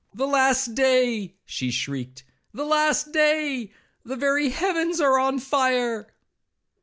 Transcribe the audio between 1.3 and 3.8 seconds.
she shrieked, 'The last day!